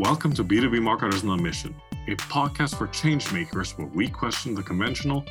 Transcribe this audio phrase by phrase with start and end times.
[0.00, 1.74] Welcome to B2B Marketers on a Mission,
[2.08, 5.26] a podcast for changemakers where we question the conventional,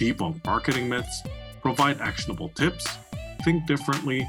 [0.00, 1.22] debunk marketing myths,
[1.60, 2.86] provide actionable tips,
[3.44, 4.26] think differently,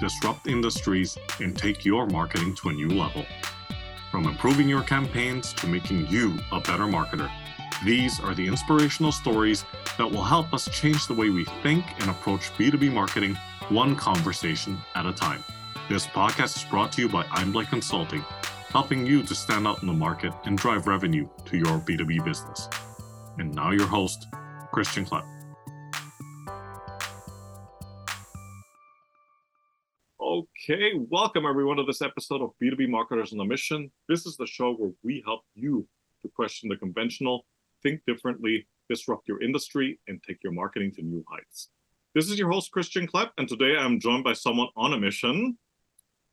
[0.00, 3.24] disrupt industries, and take your marketing to a new level.
[4.10, 7.30] From improving your campaigns to making you a better marketer,
[7.84, 9.64] these are the inspirational stories
[9.96, 13.38] that will help us change the way we think and approach B2B marketing
[13.68, 15.44] one conversation at a time.
[15.88, 18.24] This podcast is brought to you by Einblick Consulting,
[18.76, 22.68] helping you to stand out in the market and drive revenue to your B2B business.
[23.38, 24.26] And now, your host,
[24.70, 25.24] Christian Klepp.
[30.20, 33.90] Okay, welcome everyone to this episode of B2B Marketers on a Mission.
[34.10, 35.88] This is the show where we help you
[36.20, 37.46] to question the conventional,
[37.82, 41.70] think differently, disrupt your industry, and take your marketing to new heights.
[42.14, 45.56] This is your host, Christian Klepp, and today I'm joined by someone on a mission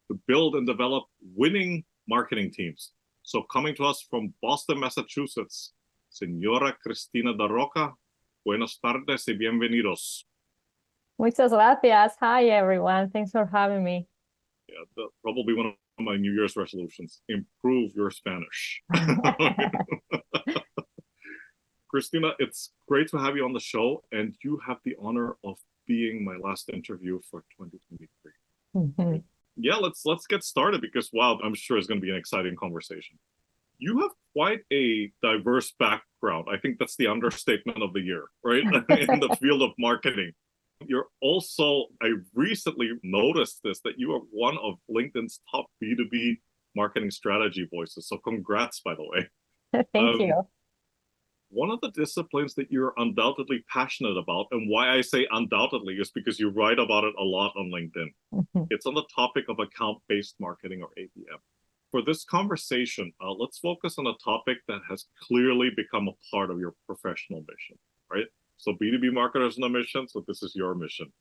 [0.09, 1.05] to build and develop
[1.37, 2.91] winning marketing teams.
[3.23, 5.73] So, coming to us from Boston, Massachusetts,
[6.11, 7.93] Señora Cristina Daroca.
[8.45, 10.25] Buenas tardes y bienvenidos.
[11.17, 12.17] Muchas gracias.
[12.19, 13.09] Hi, everyone.
[13.09, 14.07] Thanks for having me.
[14.67, 18.83] Yeah, the, probably one of my New Year's resolutions improve your Spanish.
[21.89, 25.57] Cristina, it's great to have you on the show, and you have the honor of
[25.87, 28.31] being my last interview for 2023.
[28.75, 29.17] Mm-hmm.
[29.55, 32.55] Yeah, let's let's get started because wow, I'm sure it's going to be an exciting
[32.55, 33.19] conversation.
[33.77, 36.47] You have quite a diverse background.
[36.51, 38.63] I think that's the understatement of the year, right?
[38.89, 40.31] In the field of marketing.
[40.85, 46.37] You're also, I recently noticed this that you are one of LinkedIn's top B2B
[46.75, 48.07] marketing strategy voices.
[48.07, 49.29] So congrats, by the way.
[49.93, 50.47] Thank um, you
[51.53, 56.11] one of the disciplines that you're undoubtedly passionate about, and why I say undoubtedly is
[56.11, 58.13] because you write about it a lot on LinkedIn.
[58.33, 58.63] Mm-hmm.
[58.69, 61.39] It's on the topic of account based marketing or ABM.
[61.91, 66.49] For this conversation, uh, let's focus on a topic that has clearly become a part
[66.49, 67.77] of your professional mission,
[68.11, 68.25] right?
[68.57, 70.07] So, B2B marketers on a mission.
[70.07, 71.13] So, this is your mission.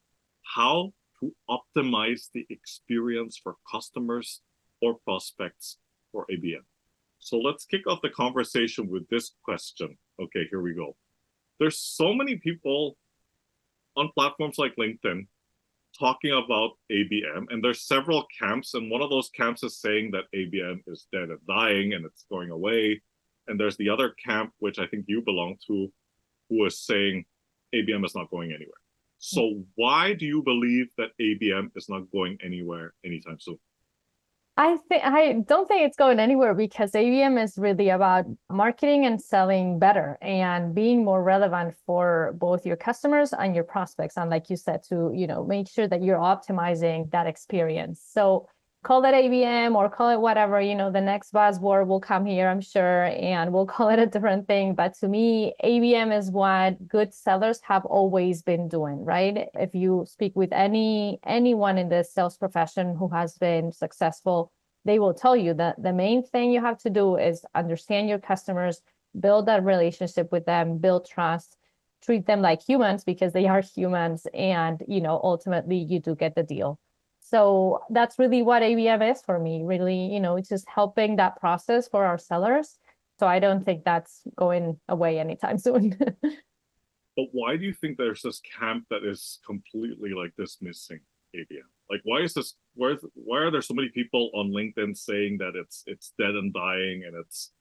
[0.42, 4.40] How to optimize the experience for customers
[4.80, 5.76] or prospects
[6.10, 6.64] for ABM.
[7.24, 9.96] So let's kick off the conversation with this question.
[10.22, 10.96] Okay, here we go.
[11.58, 12.96] There's so many people
[13.96, 15.26] on platforms like LinkedIn
[15.98, 20.24] talking about ABM, and there's several camps, and one of those camps is saying that
[20.34, 23.02] ABM is dead and dying and it's going away.
[23.48, 25.92] And there's the other camp, which I think you belong to,
[26.48, 27.24] who is saying
[27.74, 28.80] ABM is not going anywhere.
[29.18, 29.60] So hmm.
[29.74, 33.58] why do you believe that ABM is not going anywhere anytime soon?
[34.56, 39.20] I think I don't think it's going anywhere because ABM is really about marketing and
[39.20, 44.18] selling better and being more relevant for both your customers and your prospects.
[44.18, 48.02] And like you said, to you know make sure that you're optimizing that experience.
[48.12, 48.46] So
[48.82, 52.48] call it ABM or call it whatever, you know, the next buzzword will come here,
[52.48, 54.74] I'm sure, and we'll call it a different thing.
[54.74, 59.48] But to me, ABM is what good sellers have always been doing, right?
[59.54, 64.50] If you speak with any anyone in the sales profession who has been successful,
[64.84, 68.18] they will tell you that the main thing you have to do is understand your
[68.18, 68.82] customers,
[69.18, 71.56] build that relationship with them, build trust,
[72.02, 76.34] treat them like humans because they are humans, and you know, ultimately you do get
[76.34, 76.80] the deal
[77.32, 79.62] so that's really what ABM is for me.
[79.64, 82.76] Really, you know, it's just helping that process for our sellers.
[83.18, 85.96] So I don't think that's going away anytime soon.
[86.20, 91.00] but why do you think there's this camp that is completely like dismissing
[91.34, 91.70] ABM?
[91.88, 92.54] Like, why is this?
[92.74, 96.52] Why, why are there so many people on LinkedIn saying that it's it's dead and
[96.52, 97.52] dying and it's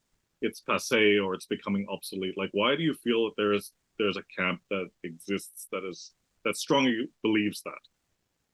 [0.41, 2.37] it's passe or it's becoming obsolete?
[2.37, 6.11] Like, why do you feel that there is there's a camp that exists that is
[6.43, 7.79] that strongly believes that?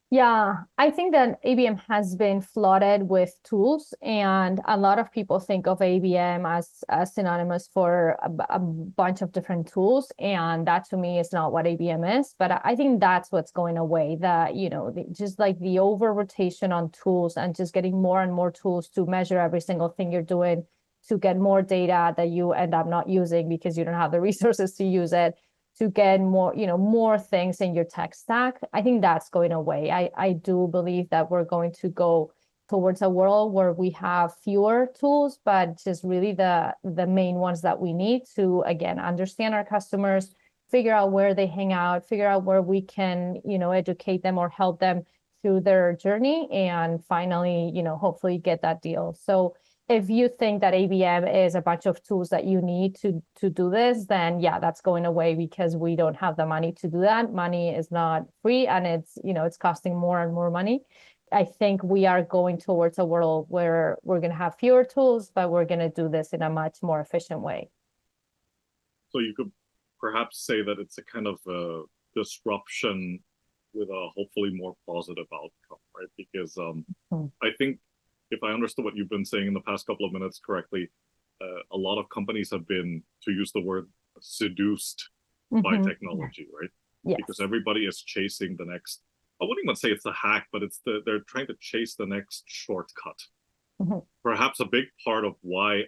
[0.10, 5.38] Yeah, I think that ABM has been flooded with tools, and a lot of people
[5.42, 10.88] think of ABM as, as synonymous for a, a, bunch of different tools, and that
[10.92, 12.36] to me is not what ABM is.
[12.40, 14.18] But I think that's what's going away.
[14.22, 18.22] That you know, the, just like the over rotation on tools and just getting more
[18.22, 20.64] and more tools to measure every single thing you're doing,
[21.10, 24.22] to get more data that you end up not using because you don't have the
[24.30, 25.36] resources to use it
[25.80, 29.52] to get more you know more things in your tech stack i think that's going
[29.52, 29.92] away.
[29.92, 32.32] I i do believe that we're going to go
[32.70, 37.62] towards a world where we have fewer tools but just really the the main ones
[37.62, 40.34] that we need to again understand our customers
[40.70, 44.38] figure out where they hang out figure out where we can you know educate them
[44.38, 45.04] or help them
[45.42, 49.16] through their journey and finally you know hopefully get that deal.
[49.24, 49.56] So
[49.90, 53.50] if you think that ABM is a bunch of tools that you need to to
[53.50, 57.02] do this, then yeah, that's going away because we don't have the money to do
[57.02, 57.34] that.
[57.34, 60.82] Money is not free and it's, you know, it's costing more and more money.
[61.32, 65.32] I think we are going towards a world where we're going to have fewer tools,
[65.34, 67.70] but we're going to do this in a much more efficient way.
[69.10, 69.52] So you could
[70.00, 71.84] perhaps say that it's a kind of a
[72.16, 73.20] disruption
[73.74, 76.08] with a hopefully more positive outcome, right?
[76.18, 77.28] Because um, mm-hmm.
[77.46, 77.80] I think
[78.32, 80.90] if I understood what you've been saying in the past couple of minutes correctly,
[81.42, 83.88] uh, a lot of companies have been, to use the word,
[84.20, 85.10] seduced
[85.54, 85.62] mm-hmm.
[85.62, 86.70] by technology, right?
[87.04, 87.18] Yes.
[87.18, 89.02] Because everybody is chasing the next.
[89.42, 92.08] I wouldn't even say it's a hack, but it's the they're trying to chase the
[92.08, 93.20] next shortcut.
[93.80, 94.00] Mm-hmm.
[94.24, 95.84] Perhaps a big part of why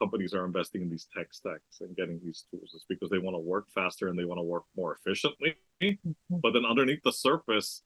[0.00, 3.34] companies are investing in these tech stacks and getting these tools is because they want
[3.34, 5.56] to work faster and they want to work more efficiently.
[5.82, 6.36] Mm-hmm.
[6.42, 7.82] But then underneath the surface,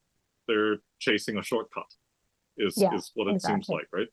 [0.47, 1.87] they're chasing a shortcut.
[2.59, 3.63] Is yeah, is what it exactly.
[3.63, 4.09] seems like, right?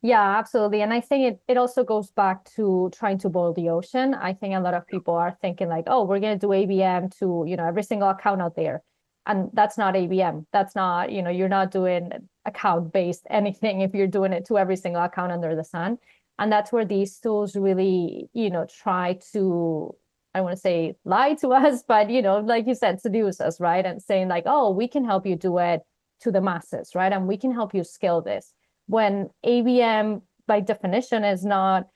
[0.00, 0.82] Yeah, absolutely.
[0.82, 4.14] And I think it, it also goes back to trying to boil the ocean.
[4.14, 7.16] I think a lot of people are thinking like, oh, we're going to do ABM
[7.18, 8.82] to, you know, every single account out there.
[9.26, 10.46] And that's not ABM.
[10.52, 12.10] That's not, you know, you're not doing
[12.44, 15.98] account based anything if you're doing it to every single account under the sun.
[16.38, 19.96] And that's where these tools really, you know, try to,
[20.32, 23.58] I want to say lie to us, but, you know, like you said, seduce us,
[23.58, 23.84] right?
[23.84, 25.80] And saying like, oh, we can help you do it
[26.20, 27.12] to the masses, right?
[27.12, 28.52] And we can help you scale this
[28.86, 31.86] when ABM by definition is not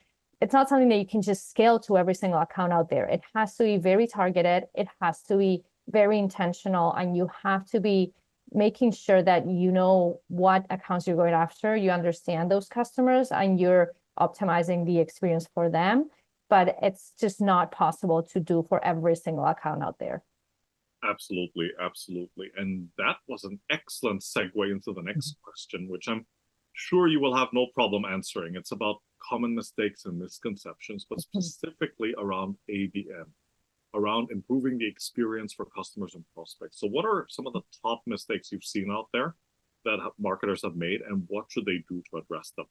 [0.43, 3.05] it's not something that you can just scale to every single account out there.
[3.05, 4.65] It has to be very targeted.
[4.75, 8.11] It has to be very intentional, and you have to be
[8.51, 11.77] making sure that you know what accounts you're going after.
[11.77, 16.09] You understand those customers, and you're optimizing the experience for them.
[16.49, 20.23] But it's just not possible to do for every single account out there.
[21.03, 22.49] Absolutely, absolutely.
[22.57, 25.43] And that was an excellent segue into the next mm-hmm.
[25.43, 26.25] question, which I'm
[26.73, 28.55] sure you will have no problem answering.
[28.55, 31.39] It's about common mistakes and misconceptions, but mm-hmm.
[31.39, 33.25] specifically around ABM,
[33.93, 36.79] around improving the experience for customers and prospects.
[36.79, 39.35] So, what are some of the top mistakes you've seen out there
[39.85, 42.65] that marketers have made, and what should they do to address them?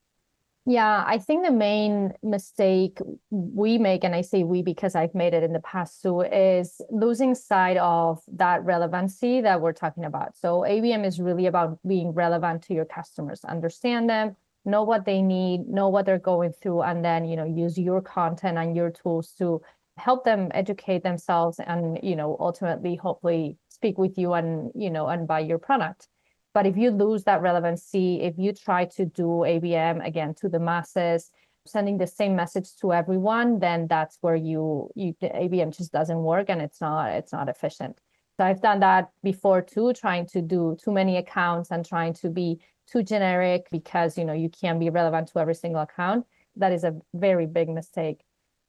[0.64, 2.98] Yeah, I think the main mistake
[3.30, 6.80] we make, and I say we because I've made it in the past too, is
[6.88, 10.36] losing sight of that relevancy that we're talking about.
[10.36, 15.20] So ABM is really about being relevant to your customers, understand them, know what they
[15.20, 18.90] need, know what they're going through, and then you know use your content and your
[18.90, 19.60] tools to
[19.96, 25.08] help them educate themselves and you know ultimately hopefully speak with you and you know
[25.08, 26.08] and buy your product.
[26.54, 30.58] But if you lose that relevancy, if you try to do ABM again to the
[30.58, 31.30] masses,
[31.66, 36.22] sending the same message to everyone, then that's where you you the ABM just doesn't
[36.22, 37.98] work and it's not it's not efficient.
[38.38, 42.30] So I've done that before too, trying to do too many accounts and trying to
[42.30, 42.60] be
[42.90, 46.26] too generic because you know you can't be relevant to every single account.
[46.56, 48.24] That is a very big mistake.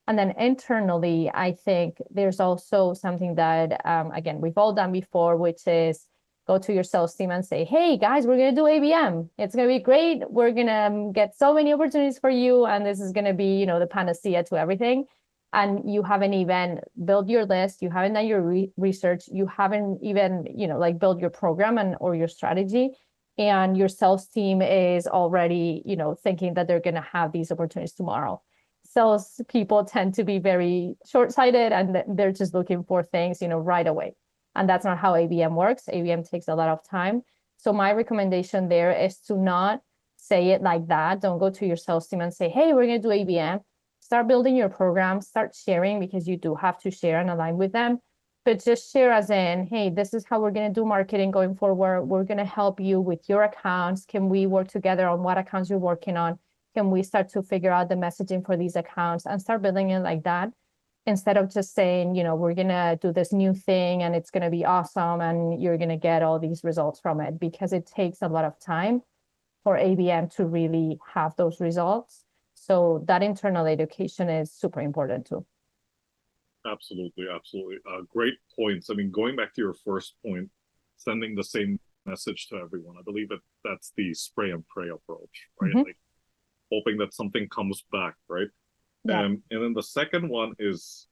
[0.05, 5.37] And then internally, I think there's also something that um, again we've all done before,
[5.37, 6.05] which is
[6.45, 9.29] go to your sales team and say, hey guys, we're going to do ABM.
[9.37, 10.29] It's going to be great.
[10.29, 12.65] We're going to um, get so many opportunities for you.
[12.65, 15.05] And this is going to be, you know, the panacea to everything.
[15.53, 17.81] And you haven't even built your list.
[17.81, 19.25] You haven't done your re- research.
[19.31, 22.89] You haven't even, you know, like build your program and or your strategy.
[23.37, 27.51] And your sales team is already, you know, thinking that they're going to have these
[27.51, 28.41] opportunities tomorrow.
[28.83, 33.57] Sales people tend to be very short-sighted and they're just looking for things, you know,
[33.57, 34.15] right away.
[34.55, 35.83] And that's not how ABM works.
[35.91, 37.23] ABM takes a lot of time.
[37.57, 39.81] So my recommendation there is to not
[40.17, 41.21] say it like that.
[41.21, 43.61] Don't go to your sales team and say, hey, we're going to do ABM.
[43.99, 47.71] Start building your program, start sharing because you do have to share and align with
[47.71, 47.99] them.
[48.45, 51.55] But just share as in, hey, this is how we're going to do marketing going
[51.55, 52.03] forward.
[52.03, 54.05] We're going to help you with your accounts.
[54.05, 56.37] Can we work together on what accounts you're working on?
[56.75, 59.99] Can we start to figure out the messaging for these accounts and start building it
[59.99, 60.49] like that?
[61.05, 64.31] Instead of just saying, you know, we're going to do this new thing and it's
[64.31, 67.73] going to be awesome and you're going to get all these results from it because
[67.73, 69.01] it takes a lot of time
[69.63, 72.23] for ABM to really have those results.
[72.53, 75.45] So that internal education is super important too.
[76.65, 77.77] Absolutely, absolutely.
[77.85, 78.89] Uh, great points.
[78.89, 80.49] I mean, going back to your first point,
[80.95, 82.95] sending the same message to everyone.
[82.97, 85.69] I believe that that's the spray and pray approach, right?
[85.69, 85.79] Mm-hmm.
[85.79, 85.97] Like
[86.71, 88.47] hoping that something comes back, right?
[89.05, 89.25] Yeah.
[89.25, 91.07] Um, and then the second one is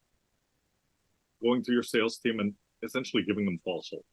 [1.41, 4.05] going to your sales team and essentially giving them false hope.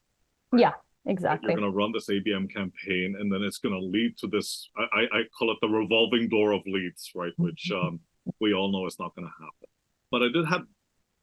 [0.57, 0.73] Yeah,
[1.07, 1.53] exactly.
[1.53, 4.69] You're going to run this ABM campaign, and then it's going to lead to this.
[4.77, 7.33] I, I call it the revolving door of leads, right?
[7.33, 7.45] Mm-hmm.
[7.45, 8.01] Which um,
[8.41, 9.69] we all know is not going to happen.
[10.11, 10.63] But I did have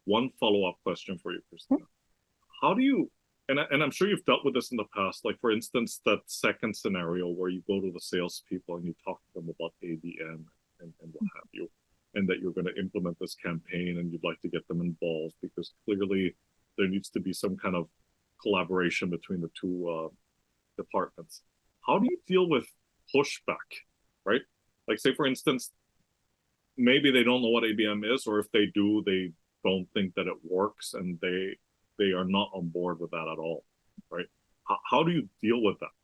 [0.05, 1.85] one follow up question for you, Cristina.
[2.62, 3.12] How do you
[3.47, 5.24] and, and I'm sure you've dealt with this in the past.
[5.24, 9.19] Like, for instance, that second scenario where you go to the salespeople and you talk
[9.19, 10.43] to them about ABM
[10.79, 11.69] and, and what have you
[12.15, 15.36] and that you're going to implement this campaign and you'd like to get them involved
[15.41, 16.36] because clearly
[16.77, 17.88] there needs to be some kind of
[18.41, 20.07] collaboration between the two uh,
[20.77, 21.41] departments.
[21.86, 22.65] how do you deal with
[23.15, 23.69] pushback,
[24.25, 24.41] right?
[24.88, 25.72] Like, say, for instance,
[26.77, 29.31] maybe they don't know what ABM is, or if they do, they
[29.63, 31.57] don't think that it works and they
[31.98, 33.63] they are not on board with that at all,
[34.12, 34.25] right?
[34.67, 35.95] How, how do you deal with that?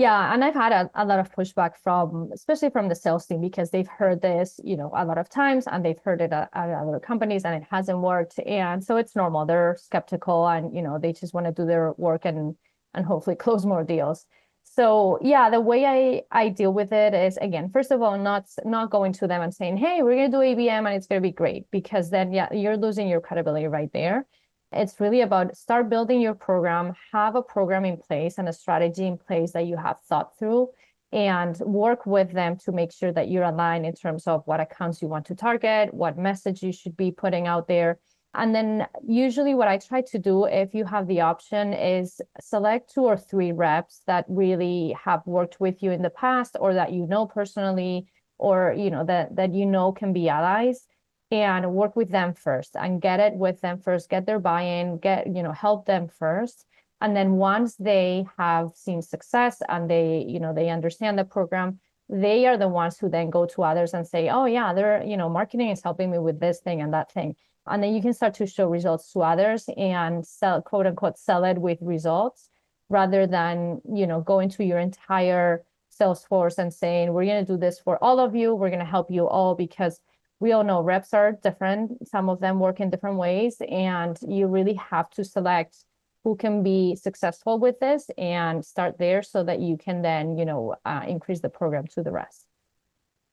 [0.00, 3.42] Yeah, and I've had a, a lot of pushback from, especially from the sales team,
[3.42, 6.48] because they've heard this, you know, a lot of times, and they've heard it at,
[6.54, 8.38] at other companies, and it hasn't worked.
[8.46, 9.44] And so it's normal.
[9.44, 12.56] They're skeptical, and you know, they just want to do their work and
[12.94, 14.24] and hopefully close more deals.
[14.64, 18.46] So yeah, the way I I deal with it is again, first of all, not
[18.64, 21.30] not going to them and saying, "Hey, we're gonna do ABM and it's gonna be
[21.32, 24.26] great," because then yeah, you're losing your credibility right there.
[24.72, 29.06] It's really about start building your program, have a program in place and a strategy
[29.06, 30.68] in place that you have thought through,
[31.12, 35.02] and work with them to make sure that you're aligned in terms of what accounts
[35.02, 37.98] you want to target, what message you should be putting out there.
[38.32, 42.94] And then usually what I try to do if you have the option is select
[42.94, 46.92] two or three reps that really have worked with you in the past or that
[46.92, 48.06] you know personally
[48.38, 50.86] or you know that that you know can be allies
[51.30, 55.26] and work with them first and get it with them first get their buy-in get
[55.26, 56.66] you know help them first.
[57.02, 61.78] And then once they have seen success and they you know they understand the program
[62.08, 65.16] they are the ones who then go to others and say oh yeah they're you
[65.16, 67.36] know marketing is helping me with this thing and that thing.
[67.66, 71.44] And then you can start to show results to others and sell quote unquote sell
[71.44, 72.50] it with results
[72.88, 77.52] rather than you know going to your entire sales force and saying we're going to
[77.52, 78.54] do this for all of you.
[78.54, 80.00] We're going to help you all because
[80.40, 82.08] we all know reps are different.
[82.08, 85.76] Some of them work in different ways, and you really have to select
[86.24, 90.44] who can be successful with this and start there so that you can then, you
[90.44, 92.46] know, uh, increase the program to the rest.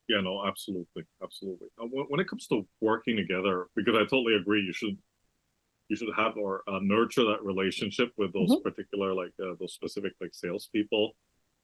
[0.07, 1.67] Yeah, no, absolutely, absolutely.
[1.81, 4.97] Uh, when it comes to working together, because I totally agree, you should
[5.89, 8.61] you should have or uh, nurture that relationship with those mm-hmm.
[8.61, 11.11] particular like uh, those specific like salespeople,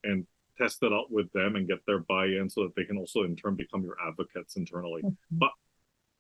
[0.04, 0.26] and
[0.58, 3.36] test it out with them and get their buy-in so that they can also in
[3.36, 5.02] turn become your advocates internally.
[5.02, 5.38] Mm-hmm.
[5.38, 5.52] But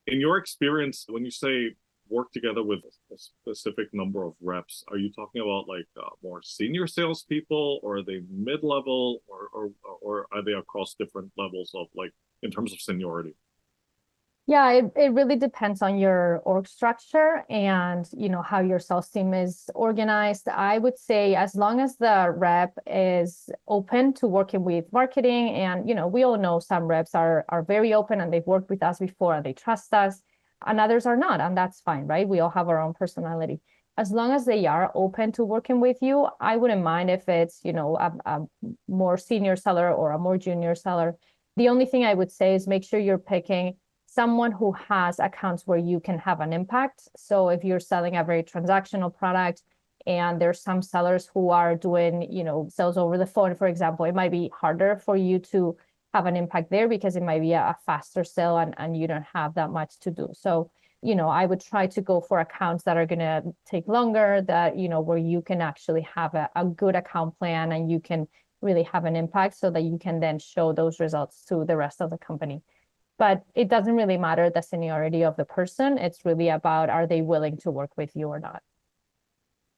[0.07, 1.75] in your experience, when you say
[2.09, 2.79] work together with
[3.11, 7.97] a specific number of reps, are you talking about like uh, more senior salespeople, or
[7.97, 9.71] are they mid-level, or, or
[10.01, 12.11] or are they across different levels of like
[12.41, 13.35] in terms of seniority?
[14.45, 19.07] Yeah, it, it really depends on your org structure and you know how your sales
[19.07, 20.49] team is organized.
[20.49, 25.87] I would say as long as the rep is open to working with marketing and
[25.87, 28.83] you know we all know some reps are are very open and they've worked with
[28.83, 30.21] us before and they trust us
[30.65, 32.27] and others are not and that's fine, right?
[32.27, 33.61] We all have our own personality.
[33.97, 37.61] As long as they are open to working with you, I wouldn't mind if it's,
[37.63, 38.41] you know, a, a
[38.89, 41.15] more senior seller or a more junior seller.
[41.55, 43.75] The only thing I would say is make sure you're picking
[44.13, 47.07] someone who has accounts where you can have an impact.
[47.17, 49.63] So if you're selling a very transactional product
[50.05, 54.05] and there's some sellers who are doing, you know, sales over the phone, for example,
[54.05, 55.77] it might be harder for you to
[56.13, 59.25] have an impact there because it might be a, faster sale and, and you don't
[59.33, 60.29] have that much to do.
[60.33, 60.69] So,
[61.01, 64.43] you know, I would try to go for accounts that are going to take longer,
[64.47, 67.99] that, you know, where you can actually have a, a good account plan and you
[67.99, 68.27] can
[68.61, 71.99] really have an impact so that you can then show those results to the rest
[71.99, 72.61] of the company
[73.23, 75.97] but it doesn't really matter the seniority of the person.
[75.97, 78.61] It's really about are they willing to work with you or not.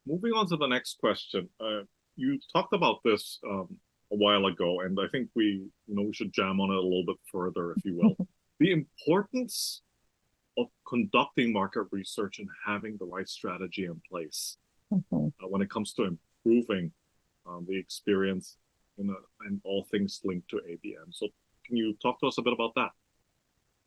[0.07, 1.47] Moving on to the next question.
[1.59, 1.81] Uh,
[2.15, 3.67] you talked about this um,
[4.11, 6.81] a while ago, and I think we, you know, we should jam on it a
[6.81, 8.27] little bit further, if you will.
[8.59, 9.83] the importance
[10.57, 14.57] of conducting market research and having the right strategy in place
[14.91, 15.27] mm-hmm.
[15.27, 16.91] uh, when it comes to improving
[17.47, 18.57] um, the experience
[18.97, 21.11] in a, and all things linked to ABM.
[21.11, 21.27] So,
[21.63, 22.89] can you talk to us a bit about that?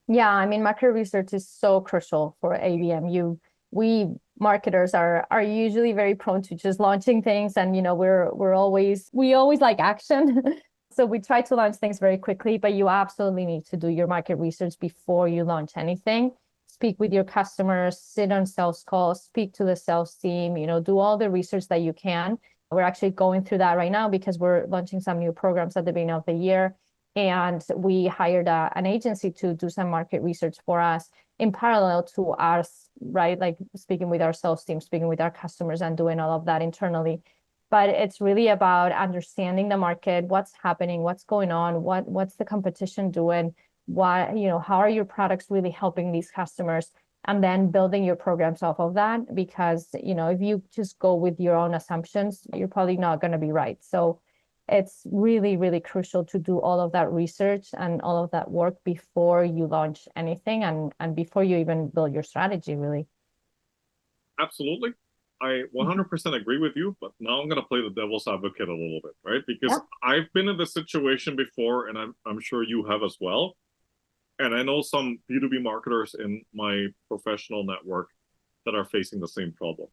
[0.08, 3.12] Yeah, I mean, market research is so crucial for ABM.
[3.12, 3.38] You,
[3.70, 4.08] we
[4.40, 8.54] marketers are are usually very prone to just launching things, and you know, we're we're
[8.54, 10.42] always we always like action.
[10.92, 14.06] so we try to launch things very quickly, but you absolutely need to do your
[14.06, 16.32] market research before you launch anything.
[16.66, 20.80] Speak with your customers, sit on sales calls, speak to the sales team, you know,
[20.80, 22.38] do all the research that you can.
[22.70, 25.92] We're actually going through that right now because we're launching some new programs at the
[25.92, 26.76] beginning of the year
[27.18, 32.02] and we hired a, an agency to do some market research for us in parallel
[32.02, 36.20] to us right like speaking with our sales team speaking with our customers and doing
[36.20, 37.20] all of that internally.
[37.70, 42.44] But it's really about understanding the market what's happening what's going on what what's the
[42.44, 43.54] competition doing
[43.86, 46.92] what you know how are your products really helping these customers
[47.24, 49.34] and then building your programs off of that.
[49.34, 53.32] Because you know if you just go with your own assumptions you're probably not going
[53.32, 53.78] to be right.
[53.80, 54.20] So
[54.68, 58.76] it's really, really crucial to do all of that research and all of that work
[58.84, 63.06] before you launch anything and, and before you even build your strategy, really.
[64.40, 64.90] Absolutely.
[65.40, 66.00] I mm-hmm.
[66.00, 69.00] 100% agree with you, but now I'm going to play the devil's advocate a little
[69.02, 69.42] bit, right?
[69.46, 69.80] Because.
[70.02, 73.56] I've been in this situation before, and I'm, I'm sure you have as well.
[74.38, 78.08] And I know some B2B marketers in my professional network
[78.64, 79.88] that are facing the same problem.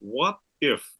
[0.00, 0.90] What if,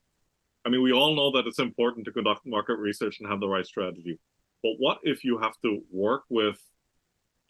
[0.65, 3.49] I mean, we all know that it's important to conduct market research and have the
[3.49, 4.19] right strategy,
[4.63, 6.59] but what if you have to work with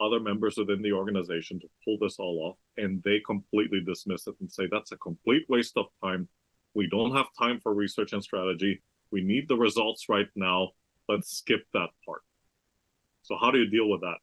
[0.01, 4.35] other members within the organization to pull this all off and they completely dismiss it
[4.41, 6.29] and say that's a complete waste of time.
[6.75, 8.83] We don't have time for research and strategy.
[9.11, 10.71] We need the results right now.
[11.09, 12.23] Let's skip that part.
[13.23, 14.17] So how do you deal with that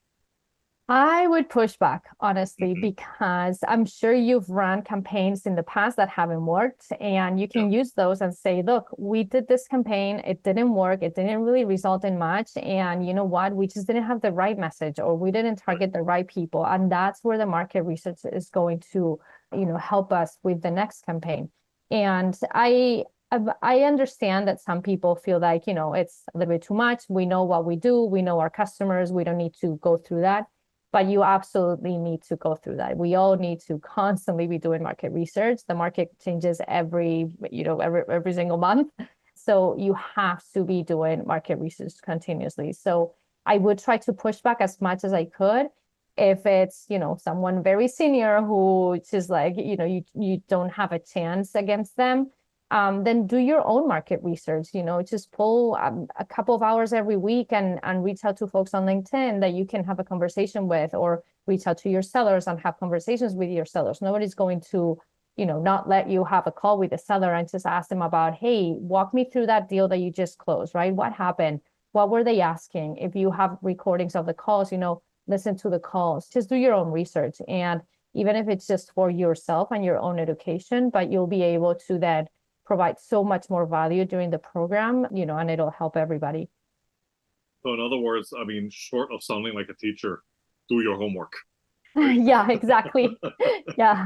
[0.92, 2.82] I would push back, honestly, Mhm.
[2.82, 7.72] because I'm sure you've run campaigns in the past that haven't worked, and you can
[7.72, 11.64] use those and say, look, we did this campaign, it didn't work, it didn't really
[11.64, 13.56] result in much, and you know what?
[13.56, 16.66] We just didn't have the right message, or we didn't target the right people.
[16.66, 19.20] And that's where the market research is going to,
[19.54, 21.52] you know, help us with the next campaign.
[21.92, 23.06] And I
[23.62, 27.04] I understand that some people feel like, you know, it's a little bit too much.
[27.10, 30.22] We know what we do, we know our customers, we don't need to go through
[30.22, 30.48] that
[30.92, 32.98] but you absolutely need to go through that.
[32.98, 35.62] We all need to constantly be doing market research.
[35.68, 38.92] The market changes every, you know, every every single month.
[39.36, 42.74] So you have to be doing market research continuously.
[42.74, 43.14] So
[43.46, 45.68] I would try to push back as much as I could.
[46.18, 50.70] If it's, you know, someone very senior who is like, you know, you you don't
[50.70, 52.32] have a chance against them,
[52.72, 54.70] um, then do your own market research.
[54.74, 58.38] You know, just pull um, a couple of hours every week and and reach out
[58.38, 61.90] to folks on LinkedIn that you can have a conversation with, or reach out to
[61.90, 64.02] your sellers and have conversations with your sellers.
[64.02, 64.98] Nobody's going to,
[65.36, 68.02] you know, not let you have a call with a seller and just ask them
[68.02, 70.94] about, hey, walk me through that deal that you just closed, right?
[70.94, 71.62] What happened?
[71.92, 72.98] What were they asking?
[72.98, 76.30] If you have recordings of the calls, you know, listen to the calls.
[76.30, 77.82] Just do your own research and
[78.14, 82.00] even if it's just for yourself and your own education, but you'll be able to
[82.00, 82.28] then
[82.72, 86.44] provide so much more value during the program, you know, and it'll help everybody.
[87.64, 90.14] so in other words i mean short of sounding like a teacher
[90.72, 91.34] do your homework
[92.32, 93.08] yeah, exactly.
[93.78, 94.06] yeah.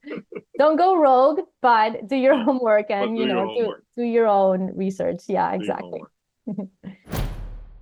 [0.60, 4.60] Don't go rogue, but do your homework and do you know, do, do your own
[4.76, 5.22] research.
[5.26, 6.00] Yeah, Do exactly.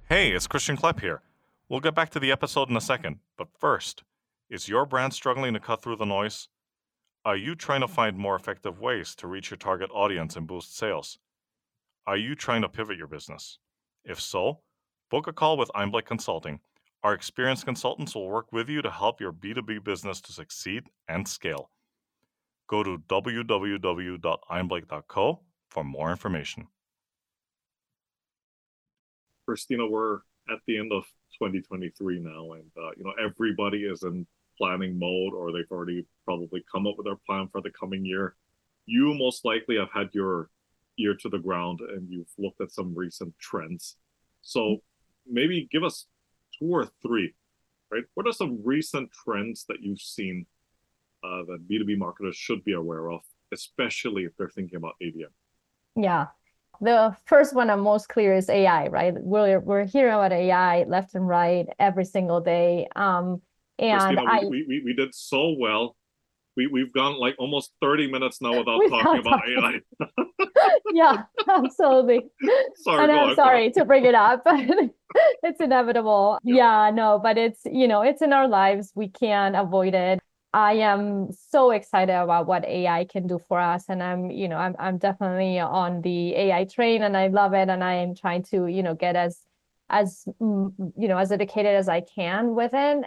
[0.09, 1.19] Hey, it's Christian Klepp here.
[1.69, 4.05] We'll get back to the episode in a second, but first,
[4.49, 6.49] is your brand struggling to cut through the noise?
[7.27, 10.77] Are you trying to find more effective ways to reach your target audience and boost
[10.77, 11.19] sales?
[12.07, 13.59] Are you trying to pivot your business?
[14.05, 14.61] If so,
[15.11, 16.61] book a call with Einblick Consulting.
[17.03, 21.27] Our experienced consultants will work with you to help your B2B business to succeed and
[21.27, 21.73] scale.
[22.69, 26.69] Go to www.einblick.co for more information.
[29.49, 31.03] Cristina, we're at the end of
[31.43, 36.65] 2023 now, and uh, you know everybody is in planning mode, or they've already probably
[36.71, 38.35] come up with their plan for the coming year.
[38.87, 40.51] You most likely have had your
[40.99, 43.97] ear to the ground, and you've looked at some recent trends.
[44.43, 44.83] So
[45.27, 46.07] maybe give us
[46.59, 47.35] two or three,
[47.91, 48.05] right?
[48.15, 50.47] What are some recent trends that you've seen
[51.25, 53.21] uh, that B2B marketers should be aware of,
[53.53, 55.33] especially if they're thinking about ABM?
[55.97, 56.27] Yeah.
[56.81, 59.15] The first one I'm most clear is AI, right?
[59.15, 62.87] We're we're hearing about AI left and right every single day.
[62.95, 63.41] Um,
[63.79, 65.97] and Cristina, I we, we, we, did so well.
[66.57, 69.41] We, we've gone like almost 30 minutes now without talking about.
[69.47, 69.81] AI.
[70.93, 72.27] yeah, absolutely.
[72.77, 74.59] Sorry, and I'm sorry to bring it up, but
[75.43, 76.39] it's inevitable.
[76.43, 76.87] Yeah.
[76.87, 78.93] Yeah, no, but it's, you know, it's in our lives.
[78.95, 80.21] We can't avoid it.
[80.57, 83.85] I am so excited about what AI can do for us.
[83.91, 87.69] And I'm, you know, I'm I'm definitely on the AI train and I love it.
[87.69, 89.43] And I am trying to, you know, get as
[89.91, 93.05] as mm, you know, as educated as I can with it.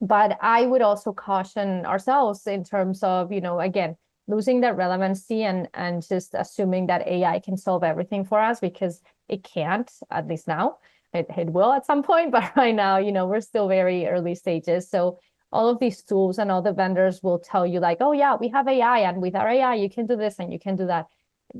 [0.00, 3.96] But I would also caution ourselves in terms of, you know, again,
[4.28, 9.00] losing that relevancy and and just assuming that AI can solve everything for us because
[9.28, 10.78] it can't, at least now.
[11.12, 14.34] It, it will at some point, but right now, you know, we're still very early
[14.34, 14.88] stages.
[14.88, 15.18] So
[15.52, 18.48] all of these tools and all the vendors will tell you like, oh yeah, we
[18.48, 21.06] have AI, and with our AI, you can do this and you can do that.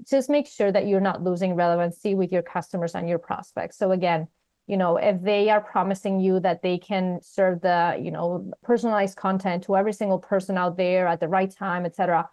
[0.09, 3.79] Just make sure that you're not losing relevancy with your customers and your prospects.
[3.79, 4.29] So again,
[4.67, 9.17] you know, if they are promising you that they can serve the, you know, personalized
[9.17, 12.29] content to every single person out there at the right time, et cetera,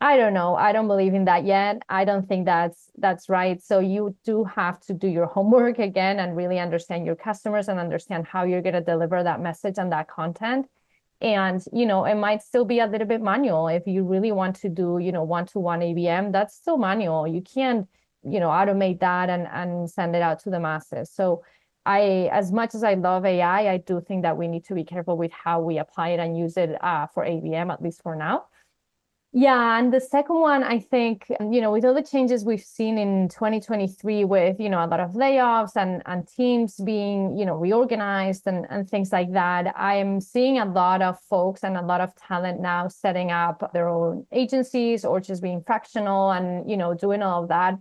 [0.00, 0.54] I don't know.
[0.54, 1.80] I don't believe in that yet.
[1.88, 3.62] I don't think that's that's right.
[3.62, 7.80] So you do have to do your homework again and really understand your customers and
[7.80, 10.66] understand how you're going to deliver that message and that content.
[11.20, 14.56] And you know, it might still be a little bit manual if you really want
[14.56, 17.26] to do, you know, one-to-one ABM, that's still manual.
[17.26, 17.88] You can't,
[18.24, 21.10] you know, automate that and and send it out to the masses.
[21.12, 21.42] So
[21.86, 24.84] I, as much as I love AI, I do think that we need to be
[24.84, 28.16] careful with how we apply it and use it uh, for ABM, at least for
[28.16, 28.46] now
[29.36, 32.98] Yeah, and the second one, I think, you know, with all the changes we've seen
[32.98, 37.56] in 2023 with, you know, a lot of layoffs and, and teams being, you know,
[37.56, 41.82] reorganized and, and things like that, I am seeing a lot of folks and a
[41.82, 46.76] lot of talent now setting up their own agencies or just being fractional and, you
[46.76, 47.74] know, doing all of that.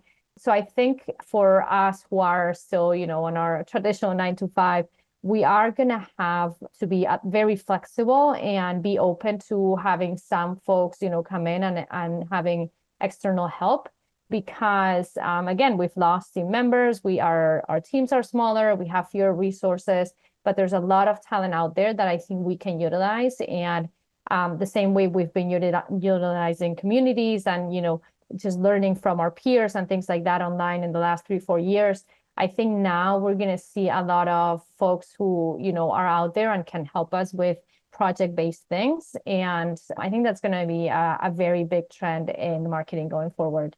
[0.44, 4.50] So I think for us who are still, you know, on our traditional nine to
[4.50, 4.88] five,
[5.22, 10.18] we are going to have to be uh, very flexible and be open to having
[10.18, 13.88] some folks you know come in and, and having external help
[14.30, 17.06] because um, again we've lost team members.
[17.06, 18.76] We are our teams are smaller.
[18.76, 20.12] We have fewer resources
[20.44, 23.38] but there's a lot of talent out there that i think we can utilize.
[23.48, 23.88] And
[24.30, 28.02] um, the same way we've been utilizing communities and you know
[28.36, 31.60] just learning from our peers and things like that online in the last three four
[31.60, 35.92] years I think now we're going to see a lot of folks who, you know,
[35.92, 37.58] are out there and can help us with
[37.92, 39.16] project-based things.
[39.28, 43.30] And I think that's going to be a, a very big trend in marketing going
[43.30, 43.76] forward.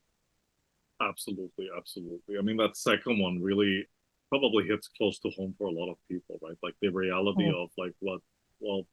[1.02, 2.38] Absolutely, absolutely.
[2.38, 3.88] I mean, that second one really
[4.30, 6.58] probably hits close to home for a lot of people, right?
[6.64, 7.62] Like the reality mm-hmm.
[7.62, 8.22] of like what,
[8.62, 8.88] well,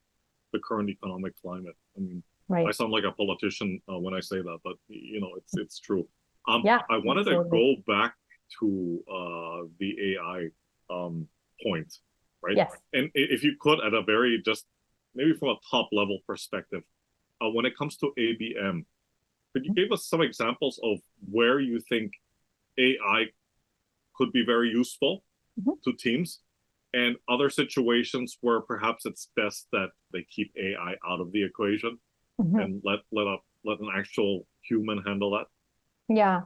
[0.53, 1.77] the current economic climate.
[1.97, 2.67] I mean, right.
[2.67, 5.79] I sound like a politician uh, when I say that, but you know, it's it's
[5.79, 6.07] true.
[6.49, 7.51] Um, yeah, I wanted absolutely.
[7.51, 8.15] to go back
[8.61, 10.49] to uh, the AI
[10.91, 11.29] um,
[11.63, 11.93] point,
[12.43, 12.57] right?
[12.57, 12.73] Yes.
[12.93, 14.67] And if you could, at a very just
[15.15, 16.83] maybe from a top level perspective,
[17.41, 18.85] uh, when it comes to ABM,
[19.53, 19.75] could you mm-hmm.
[19.75, 20.99] give us some examples of
[21.31, 22.13] where you think
[22.79, 23.27] AI
[24.15, 25.25] could be very useful
[25.61, 25.73] mm-hmm.
[25.85, 26.41] to teams
[26.95, 31.99] and other situations where perhaps it's best that they keep AI out of the equation
[32.41, 32.59] mm-hmm.
[32.59, 35.47] and let let a let an actual human handle that?
[36.09, 36.43] Yeah.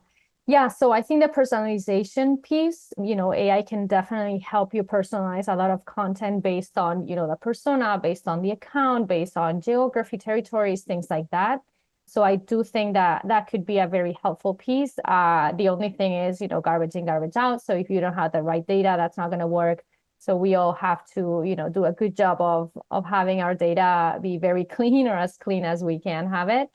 [0.49, 5.53] Yeah, so I think the personalization piece, you know, AI can definitely help you personalize
[5.53, 9.37] a lot of content based on, you know, the persona, based on the account, based
[9.37, 11.63] on geography, territories, things like that.
[12.07, 14.97] So I do think that that could be a very helpful piece.
[15.05, 17.61] Uh, the only thing is, you know, garbage in, garbage out.
[17.61, 19.83] So if you don't have the right data, that's not going to work.
[20.27, 23.55] So we all have to, you know, do a good job of of having our
[23.55, 26.69] data be very clean or as clean as we can have it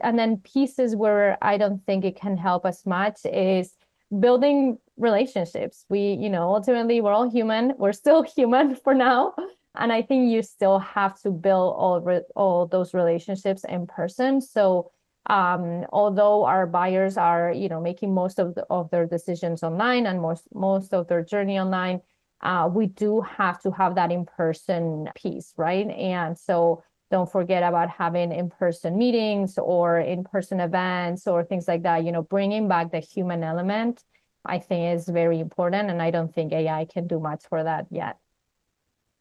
[0.00, 3.74] and then pieces where I don't think it can help as much is
[4.18, 5.84] building relationships.
[5.88, 7.74] We, you know, ultimately we're all human.
[7.78, 9.34] We're still human for now.
[9.76, 14.40] And I think you still have to build all re- all those relationships in person.
[14.40, 14.90] So
[15.26, 20.06] um, although our buyers are, you know, making most of the, of their decisions online
[20.06, 22.00] and most most of their journey online,
[22.42, 25.88] uh, we do have to have that in person piece, right?
[25.88, 32.04] And so don't forget about having in-person meetings or in-person events or things like that
[32.04, 34.02] you know bringing back the human element
[34.44, 37.86] i think is very important and i don't think ai can do much for that
[37.90, 38.16] yet.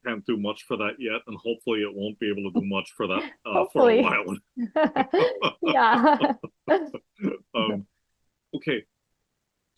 [0.06, 2.92] Can't do much for that yet and hopefully it won't be able to do much
[2.96, 4.38] for that uh, for a while.
[5.62, 6.34] Yeah.
[7.54, 7.86] Um,
[8.56, 8.86] okay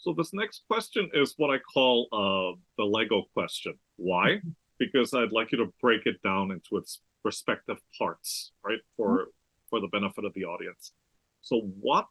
[0.01, 4.39] so this next question is what i call uh, the lego question why
[4.79, 8.79] because i'd like you to break it down into its respective parts, right?
[8.97, 9.29] For mm-hmm.
[9.69, 10.93] for the benefit of the audience.
[11.41, 12.07] So what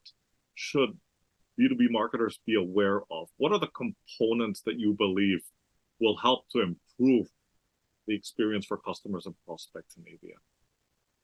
[0.55, 0.91] should
[1.59, 3.29] B2B marketers be aware of?
[3.37, 5.41] What are the components that you believe
[6.01, 7.29] will help to improve
[8.07, 10.41] the experience for customers and prospects in ABM?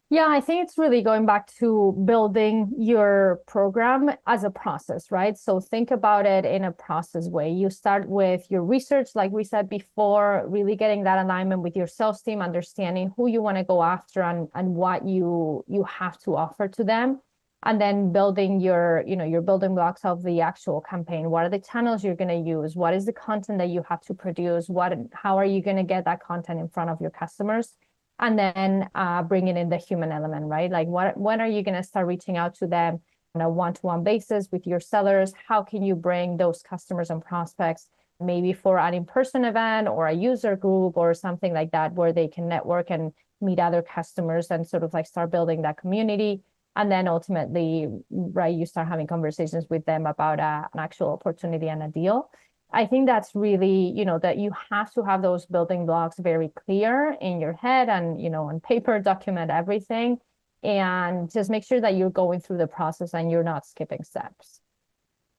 [0.08, 5.36] Yeah, I think it's really going back to building your program as a process, right?
[5.36, 7.50] So think about it in a process way.
[7.50, 11.88] You start with your research, like we said before, really getting that alignment with your
[11.88, 16.18] sales team, understanding who you want to go after and, and what you you have
[16.18, 17.20] to offer to them.
[17.64, 21.30] And then building your, you know, your building blocks of the actual campaign.
[21.30, 22.76] What are the channels you're going to use?
[22.76, 24.68] What is the content that you have to produce?
[24.68, 27.74] What how are you going to get that content in front of your customers?
[28.18, 30.70] And then uh, bringing in the human element, right?
[30.70, 33.00] Like, what when are you going to start reaching out to them
[33.34, 35.32] on a one-to-one basis with your sellers?
[35.48, 40.12] How can you bring those customers and prospects maybe for an in-person event or a
[40.14, 44.66] user group or something like that, where they can network and meet other customers and
[44.66, 46.42] sort of like start building that community?
[46.76, 51.68] And then ultimately, right, you start having conversations with them about uh, an actual opportunity
[51.68, 52.30] and a deal.
[52.72, 56.50] I think that's really, you know, that you have to have those building blocks very
[56.64, 60.18] clear in your head and, you know, on paper, document everything
[60.62, 64.60] and just make sure that you're going through the process and you're not skipping steps.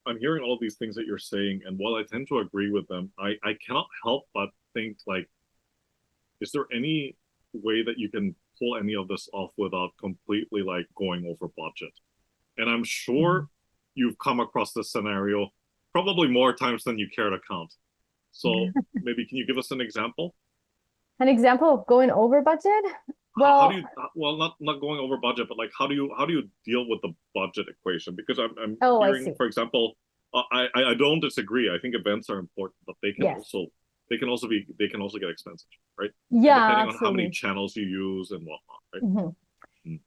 [0.06, 2.88] I'm hearing all these things that you're saying, and while I tend to agree with
[2.88, 5.28] them, I, I cannot help but think like,
[6.40, 7.18] is there any
[7.52, 11.94] way that you can pull any of this off without completely like going over budget?
[12.58, 13.46] And I'm sure mm-hmm.
[13.96, 15.50] you've come across this scenario
[15.98, 17.74] probably more times than you care to count.
[18.32, 20.36] So maybe can you give us an example?
[21.20, 22.84] An example of going over budget?
[23.36, 23.84] well, how do you
[24.16, 26.88] well not not going over budget, but like how do you how do you deal
[26.88, 28.16] with the budget equation?
[28.16, 29.94] Because I'm I'm Oh, hearing, for example,
[30.36, 31.68] uh, I I I don't disagree.
[31.74, 33.38] I think events are important, but they can Yes.
[33.38, 33.66] also
[34.10, 35.68] they can also be they can also get expensive,
[36.00, 36.12] right?
[36.46, 39.04] And yeah, depending on how many channels you use and whatnot, right?
[39.04, 39.36] Mhm.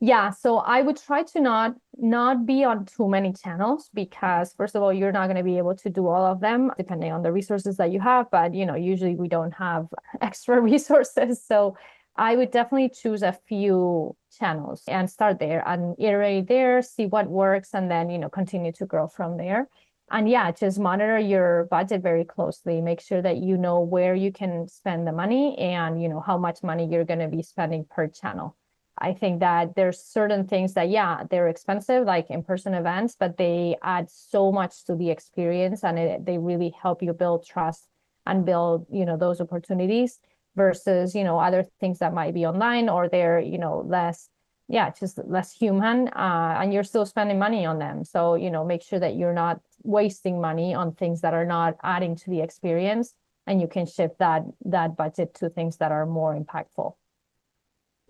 [0.01, 4.75] Yeah, so I would try to not not be on too many channels because first
[4.75, 7.23] of all, you're not going to be able to do all of them depending on
[7.23, 8.31] the resources that you have.
[8.31, 9.89] But you know, usually we don't have
[10.21, 11.77] extra resources, so
[12.17, 17.29] I would definitely choose a few channels and start there and iterate there, see what
[17.29, 19.69] works, and then you know continue to grow from there.
[20.11, 22.81] And yeah, just monitor your budget very closely.
[22.81, 26.37] Make sure that you know where you can spend the money and you know how
[26.37, 28.57] much money you're going to be spending per channel.
[29.01, 33.77] I think that there's certain things that, yeah, they're expensive, like in-person events, but they
[33.83, 37.89] add so much to the experience and it, they really help you build trust
[38.27, 40.19] and build, you know, those opportunities
[40.55, 44.29] versus, you know, other things that might be online or they're, you know, less,
[44.69, 48.05] yeah, just less human, uh, and you're still spending money on them.
[48.05, 51.77] So, you know, make sure that you're not wasting money on things that are not
[51.83, 53.15] adding to the experience
[53.47, 56.95] and you can shift that that budget to things that are more impactful.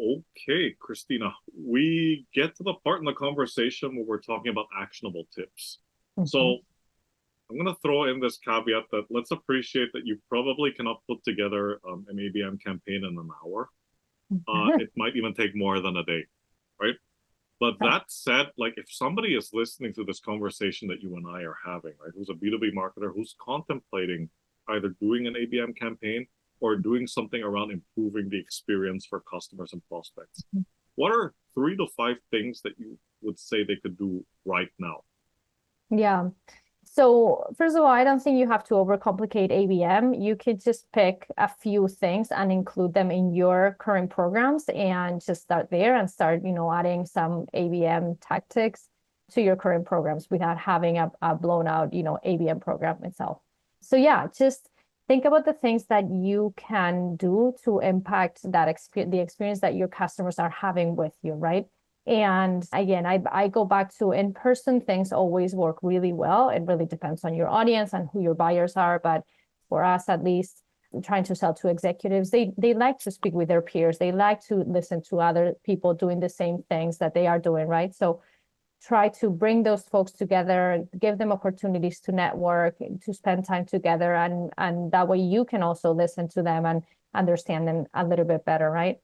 [0.01, 5.27] Okay, Cristina, we get to the part in the conversation where we're talking about actionable
[5.35, 5.79] tips.
[6.17, 6.29] Mhm.
[6.29, 6.59] So
[7.51, 11.23] I'm going to throw in this caveat that let's appreciate that you probably cannot put
[11.25, 13.69] together um, an ABM campaign in an hour.
[14.47, 16.25] Uh, it might even take more than a day,
[16.81, 16.95] right?
[17.59, 21.43] But that said, like if somebody is listening to this conversation that you and I
[21.43, 24.31] are having, right, who's a B2B marketer who's contemplating
[24.69, 26.27] either doing an ABM campaign
[26.61, 30.65] or doing something around improving the experience for customers and prospects, Mhm.
[30.95, 35.03] what are three to five things that you would say they could do right now?
[35.91, 36.31] Yeah.
[36.85, 40.15] So first of all, I don't think you have to overcomplicate ABM.
[40.15, 45.21] You could just pick a few things and include them in your current programs and
[45.25, 48.89] just start there and start, you know, adding some ABM tactics
[49.33, 53.41] to your current programs without having a, a blown out, you know, ABM program itself.
[53.81, 54.69] So yeah, just
[55.11, 59.75] think about the things that you can do to impact that experience, the experience that
[59.75, 61.65] your customers are having with you, right?
[62.07, 66.51] And again, I, I go back to in-person things always work really well.
[66.51, 69.01] It really depends on your audience and who your buyers are.
[69.01, 69.25] But
[69.69, 70.63] for us, at least,
[71.03, 73.99] trying to sell to executives, they they like to speak with their peers.
[73.99, 77.67] They like to listen to other people doing the same things that they are doing,
[77.67, 77.93] right?
[77.93, 78.23] So
[78.83, 84.15] try to bring those folks together, give them opportunities to network, to spend time together,
[84.15, 86.83] and and that way you can also listen to them and
[87.15, 88.99] understand them a little bit better, right?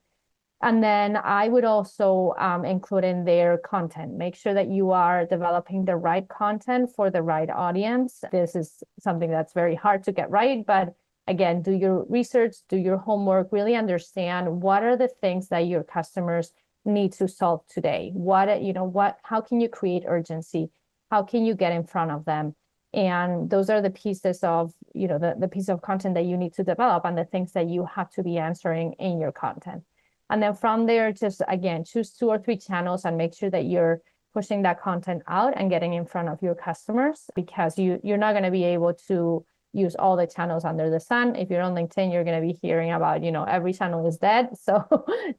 [0.63, 4.15] And then I would also um, include in their content.
[4.15, 8.25] Make sure that you are developing the right content for the right audience.
[8.33, 10.95] This is something that's very hard to get right, but
[11.27, 15.83] again, do your research, do your homework, really understand what are the things that your
[15.83, 16.53] customers
[16.87, 18.11] need to solve today.
[18.15, 20.71] What you know, what how can you create urgency?
[21.11, 22.55] How can you get in front of them?
[22.95, 26.37] And those are the pieces of you know the the piece of content that you
[26.37, 29.83] need to develop and the things that you have to be answering in your content.
[30.31, 33.67] And then from there, just again, choose two or three channels and make sure that
[33.67, 34.01] you're
[34.35, 38.33] pushing that content out and getting in front of your customers because you, you're not
[38.33, 39.45] going to be able to
[39.77, 41.37] use all the channels under the sun.
[41.37, 44.17] If you're on LinkedIn, you're going to be hearing about, you know, every channel is
[44.17, 44.51] dead.
[44.67, 44.85] So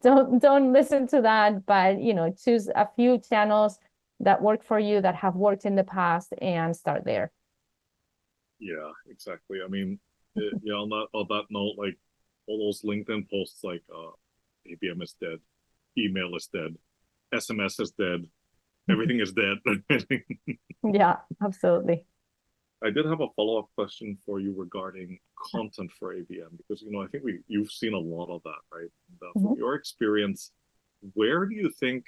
[0.02, 3.80] don't don't listen to that, but you know, choose a few channels
[4.20, 7.32] that work for you that have worked in the past and start there.
[8.60, 9.60] Yeah, exactly.
[9.64, 10.00] I mean,
[10.36, 11.98] yeah, on that on that note, like
[12.48, 14.14] all those LinkedIn posts like uh
[14.70, 15.40] ABM is dead,
[15.98, 16.76] email is dead,
[17.34, 18.26] SMS is dead,
[18.90, 19.58] everything is dead.
[20.84, 22.06] Yeah, absolutely.
[22.84, 25.20] I did have a follow-up question for you regarding
[25.52, 28.62] content for ABM because you know I think we you've seen a lot of that,
[28.72, 28.90] right?
[29.10, 29.58] And, uh, From Mhm.
[29.58, 30.52] your experience,
[31.14, 32.06] where do you think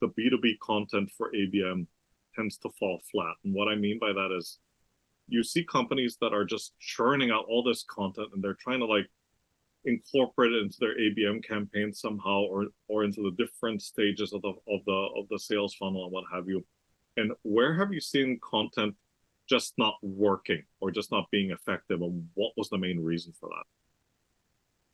[0.00, 1.86] the B2B content for ABM
[2.34, 3.36] tends to fall flat?
[3.44, 4.58] And what I mean by that is
[5.28, 8.86] you see companies that are just churning out all this content and they're trying to
[8.86, 9.08] like
[9.84, 14.52] incorporate it into their ABM campaign somehow or or into the different stages of the
[14.68, 16.64] of the of the sales funnel and what have you.
[17.16, 18.94] And where have you seen content
[19.48, 23.48] just not working or just not being effective and what was the main reason for
[23.48, 23.64] that?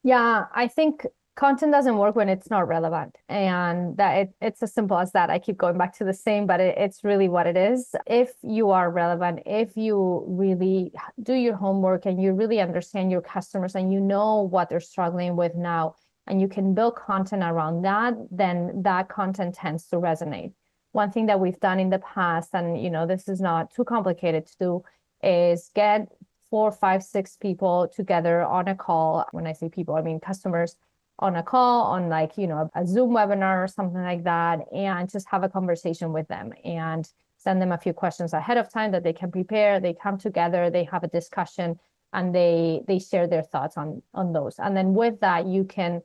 [0.03, 1.07] Yeah, I think
[1.39, 3.17] content doesn't work when it's not relevant.
[3.29, 5.31] And that it, it's as simple as that.
[5.31, 7.95] I keep going back to the same, but it, it's really what it is.
[8.07, 13.21] If you are relevant, if you really do your homework and you really understand your
[13.21, 15.95] customers and you know what they're struggling with now,
[16.27, 20.53] and you can build content around that, then that content tends to resonate.
[20.93, 23.85] One thing that we've done in the past, and you know, this is not too
[23.85, 24.83] complicated to do,
[25.23, 26.09] is get
[26.51, 29.27] four, five, six people together on a call.
[29.33, 30.77] When I say people, I mean customers,
[31.21, 35.11] on a call, on like, you know, a Zoom webinar or something like that, and
[35.11, 38.93] just have a conversation with them and send them a few questions ahead of time
[38.93, 39.81] that they can prepare.
[39.81, 41.79] They come together, they have a discussion,
[42.13, 44.59] and they they share their thoughts on on those.
[44.59, 46.03] And then with that, you can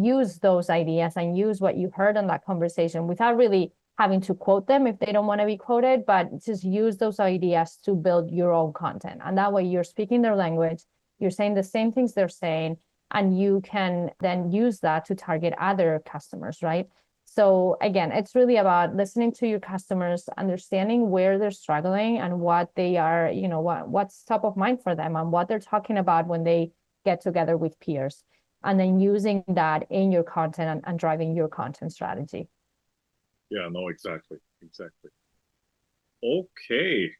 [0.00, 4.34] use those ideas and use what you heard in that conversation without really having to
[4.34, 7.94] quote them if they don't want to be quoted, but just use those ideas to
[7.94, 9.20] build your own content.
[9.24, 10.82] And that way you're speaking their language,
[11.18, 12.76] you're saying the same things they're saying,
[13.10, 16.86] and you can then use that to target other customers, right?
[17.24, 22.70] So again, it's really about listening to your customers, understanding where they're struggling and what
[22.76, 25.98] they are, you know, what what's top of mind for them and what they're talking
[25.98, 26.70] about when they
[27.04, 28.24] get together with peers.
[28.62, 32.48] And then using that in your content and, and driving your content strategy.
[33.50, 34.38] Yeah, no, exactly.
[34.62, 35.10] Exactly.
[36.24, 37.10] Okay.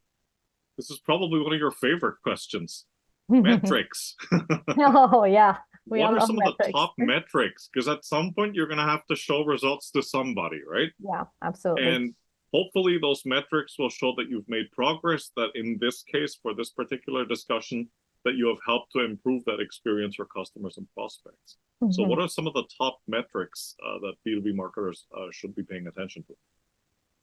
[0.76, 2.84] This is probably one of your favorite questions.
[3.28, 4.14] Metrics.
[4.78, 5.56] oh yeah.
[5.88, 6.56] We what are some metrics.
[6.58, 7.70] of the top metrics?
[7.72, 10.90] Because at some point you're going to have to show results to somebody, right?
[10.98, 11.86] Yeah, absolutely.
[11.86, 12.14] And
[12.52, 15.30] hopefully those metrics will show that you've made progress.
[15.36, 17.88] That in this case, for this particular discussion,
[18.26, 21.56] that you have helped to improve that experience for customers and prospects.
[21.82, 21.92] Mm-hmm.
[21.92, 25.62] So, what are some of the top metrics uh, that B2B marketers uh, should be
[25.62, 26.34] paying attention to?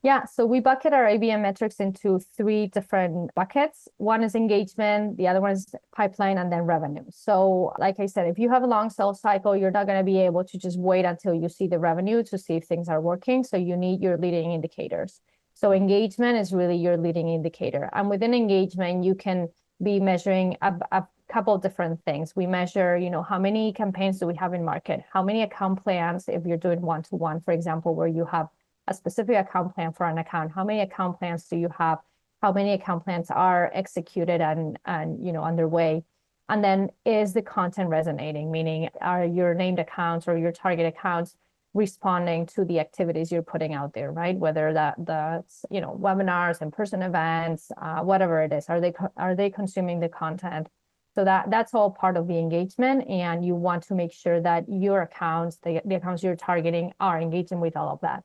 [0.02, 3.88] Yeah, so we bucket our ABM metrics into three different buckets.
[3.96, 7.04] One is engagement, the other one is pipeline, and then revenue.
[7.10, 10.04] So, like I said, if you have a long sales cycle, you're not going to
[10.04, 13.00] be able to just wait until you see the revenue to see if things are
[13.00, 13.44] working.
[13.44, 15.20] So, you need your leading indicators.
[15.54, 17.90] So, engagement is really your leading indicator.
[17.92, 19.48] And within engagement, you can
[19.82, 22.34] be measuring a, a couple different things.
[22.36, 25.02] We measure, you know, how many campaigns do we have in market?
[25.12, 28.48] How many account plans, if you're doing one to one, for example, where you have
[28.86, 31.98] a specific account plan for an account how many account plans do you have
[32.42, 36.04] how many account plans are executed and and you know underway
[36.48, 41.36] and then is the content resonating meaning are your named accounts or your target accounts
[41.74, 46.62] responding to the activities you're putting out there right whether that that's you know webinars
[46.62, 50.68] in-person events uh, whatever it is are they are they consuming the content
[51.14, 54.64] so that that's all part of the engagement and you want to make sure that
[54.68, 58.22] your accounts the, the accounts you're targeting are engaging with all of that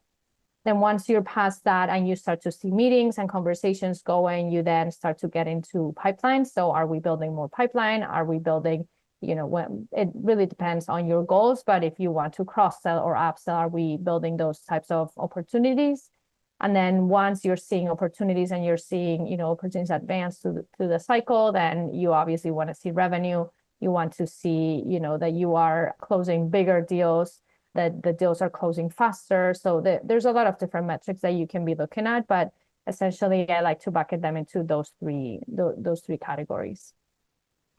[0.66, 4.62] then once you're past that and you start to see meetings and conversations going, you
[4.62, 6.48] then start to get into pipelines.
[6.48, 8.04] So are we building more pipeline?
[8.04, 8.88] Are we building,
[9.22, 12.82] you know, when it really depends on your goals, but if you want to cross
[12.82, 16.10] sell or upsell, are we building those types of opportunities?
[16.62, 20.66] And then once you're seeing opportunities and you're seeing, you know, opportunities advance through the,
[20.78, 23.46] through the cycle, then you obviously want to see revenue.
[23.80, 27.42] You want to see, you know, that you are closing bigger deals
[27.76, 29.54] that the deals are closing faster.
[29.54, 32.52] So the, there's a lot of different metrics that you can be looking at, but
[32.88, 36.94] essentially I like to bucket them into those three th- those three categories.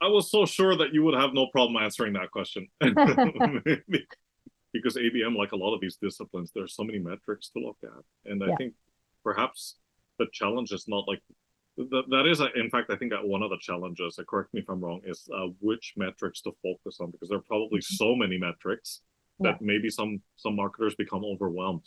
[0.01, 2.67] I was so sure that you would have no problem answering that question.
[4.73, 8.31] because ABM, like a lot of these disciplines, there's so many metrics to look at.
[8.31, 8.73] And I think
[9.23, 9.75] perhaps
[10.17, 11.21] the challenge is not like
[11.77, 14.61] that, that is, a, in fact, I think that one of the challenges, correct me
[14.61, 17.95] if I'm wrong, is uh, which metrics to focus on because there are probably mm-hmm.
[17.95, 19.01] so many metrics
[19.41, 19.57] that yeah.
[19.61, 21.83] maybe some some marketers become overwhelmed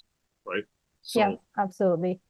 [0.46, 0.64] right
[1.02, 2.20] so, yeah absolutely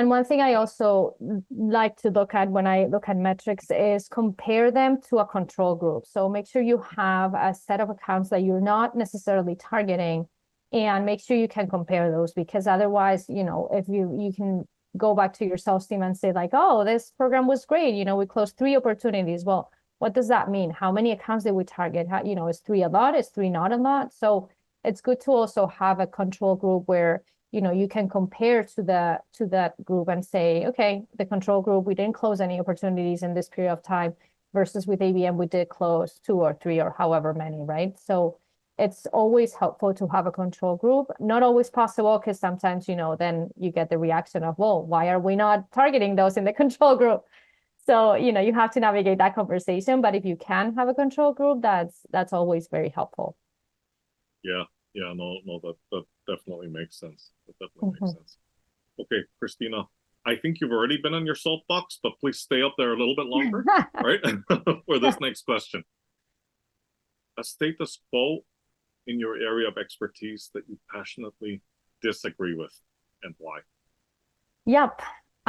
[0.00, 1.14] and one thing i also
[1.50, 5.74] like to look at when i look at metrics is compare them to a control
[5.74, 6.06] group.
[6.06, 10.26] So make sure you have a set of accounts that you're not necessarily targeting
[10.72, 14.66] and make sure you can compare those because otherwise you know if you you can
[14.96, 17.94] go back to your sales team and say like oh this program was great.
[17.94, 19.44] You know we closed three opportunities.
[19.44, 20.70] Well what does that mean?
[20.70, 22.08] How many accounts did we target?
[22.08, 23.14] How you know is three a lot?
[23.14, 24.14] Is three not a lot?
[24.14, 24.48] So
[24.82, 28.82] it's good to also have a control group where you know you can compare to
[28.82, 33.22] the to that group and say okay the control group we didn't close any opportunities
[33.22, 34.14] in this period of time
[34.52, 37.98] versus with abm we did close two or three or however many right?
[37.98, 38.38] So
[38.78, 41.12] it's always helpful to have a control group.
[41.20, 45.08] Not always possible because sometimes you know then you get the reaction of well why
[45.08, 47.24] are we not targeting those in the control group?
[47.86, 50.94] So you know you have to navigate that conversation but if you can have a
[50.94, 53.36] control group that's that's always very helpful.
[54.42, 57.30] Yeah, yeah, no, no, that that definitely makes sense.
[57.46, 58.04] That definitely mm-hmm.
[58.04, 58.36] makes sense.
[59.00, 59.84] Okay, Cristina,
[60.26, 63.16] I think you've already been on your soapbox, but please stay up there a little
[63.16, 63.64] bit longer,
[64.02, 64.20] right?
[64.86, 65.84] For this next question.
[67.38, 68.40] A status quo
[69.06, 71.62] in your area of expertise that you passionately
[72.02, 72.78] disagree with
[73.22, 73.60] and why?
[74.66, 75.00] Yep.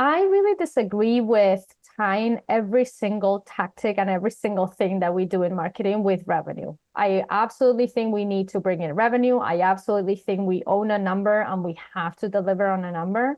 [0.01, 1.63] I really disagree with
[1.95, 6.73] tying every single tactic and every single thing that we do in marketing with revenue.
[6.95, 9.37] I absolutely think we need to bring in revenue.
[9.37, 13.37] I absolutely think we own a number and we have to deliver on a number.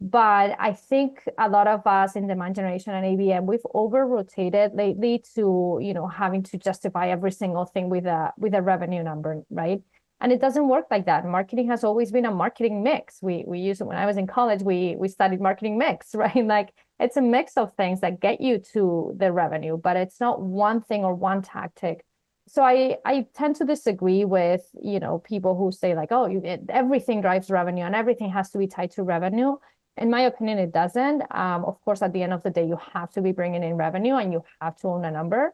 [0.00, 4.72] But I think a lot of us in demand generation and ABM, we've over rotated
[4.72, 9.02] lately to, you know, having to justify every single thing with a with a revenue
[9.02, 9.82] number, right?
[10.20, 11.24] And it doesn't work like that.
[11.24, 13.18] Marketing has always been a marketing mix.
[13.22, 14.62] We we use it when i was in college.
[14.62, 16.44] We we studied marketing mix right?
[16.44, 20.40] Like it's a mix of things that get you to the revenue but it's not
[20.40, 22.04] one thing or one tactic.
[22.48, 26.42] So i i tend to disagree with you know people who say like oh you,
[26.68, 29.56] everything drives revenue and everything has to be tied to revenue.
[29.96, 31.22] In my opinion it doesn't.
[31.30, 33.76] Um, of course at the end of the day you have to be bringing in
[33.76, 35.52] revenue and you have to own a number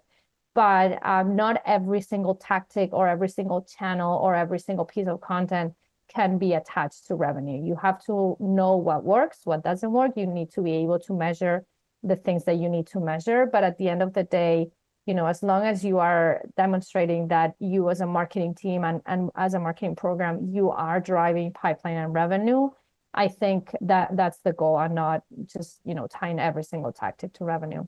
[0.54, 5.20] but um, not every single tactic or every single channel or every single piece of
[5.20, 5.74] content
[6.08, 7.62] can be attached to revenue.
[7.64, 10.12] You have to know what works, what doesn't work.
[10.16, 11.64] You need to be able to measure
[12.02, 13.46] the things that you need to measure.
[13.50, 14.68] But at the end of the day,
[15.06, 19.02] you know, as long as you are demonstrating that you as a marketing team and,
[19.06, 22.70] and as a marketing program, you are driving pipeline and revenue,
[23.12, 27.34] I think that that's the goal and not just, you know, tying every single tactic
[27.34, 27.84] to revenue.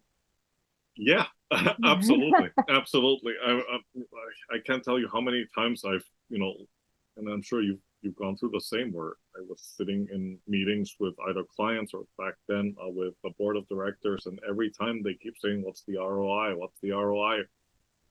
[0.96, 1.26] Yeah,
[1.84, 3.32] absolutely, absolutely.
[3.44, 6.54] I, I, I can't tell you how many times I've you know,
[7.16, 10.96] and I'm sure you've you've gone through the same where I was sitting in meetings
[10.98, 15.02] with either clients or back then uh, with the board of directors, and every time
[15.02, 16.56] they keep saying, "What's the ROI?
[16.56, 17.44] What's the ROI?"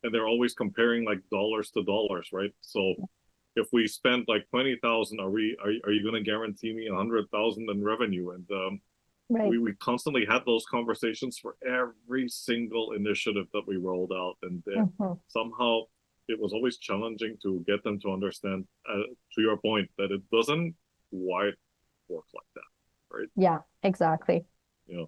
[0.06, 2.54] and they're always comparing like dollars to dollars, right?
[2.62, 2.94] So
[3.56, 6.88] if we spend like twenty thousand, are we are, are you going to guarantee me
[6.88, 8.30] a hundred thousand in revenue?
[8.32, 8.82] And um,
[9.30, 9.50] Right.
[9.50, 14.64] We, we constantly had those conversations for every single initiative that we rolled out, and
[14.64, 15.14] mm-hmm.
[15.28, 15.82] somehow
[16.28, 19.04] it was always challenging to get them to understand, uh,
[19.34, 20.76] to your point, that it doesn't
[21.10, 21.54] quite
[22.08, 23.28] work like that, right?
[23.36, 24.46] Yeah, exactly.
[24.86, 25.06] Yeah,